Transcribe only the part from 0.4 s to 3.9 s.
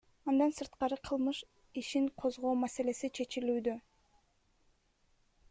сырткары кылмыш ишин козгоо маселеси чечилүүдө.